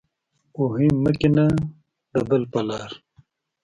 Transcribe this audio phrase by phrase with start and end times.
[0.55, 1.47] کوهی مه کنده
[2.11, 2.91] د بل په لار.